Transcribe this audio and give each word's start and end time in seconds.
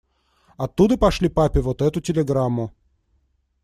Оттуда 0.57 0.97
пошли 0.97 1.29
папе 1.29 1.61
вот 1.61 1.83
эту 1.83 2.01
телеграмму. 2.01 2.73